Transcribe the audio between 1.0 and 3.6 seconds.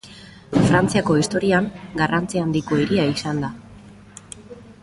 historian garrantzi handiko hiria izan da.